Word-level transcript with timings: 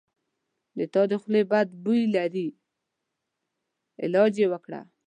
د 0.77 0.79
تا 0.93 1.01
د 1.11 1.13
خولې 1.21 1.43
بد 1.51 1.67
بوي 1.83 2.03
لري 2.15 2.47
علاج 4.03 4.33
یی 4.41 4.47
وکړه 4.51 4.81